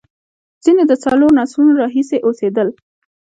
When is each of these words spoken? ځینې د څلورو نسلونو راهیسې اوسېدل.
ځینې 0.63 0.83
د 0.87 0.93
څلورو 1.03 1.35
نسلونو 1.39 1.79
راهیسې 1.81 2.17
اوسېدل. 2.27 2.67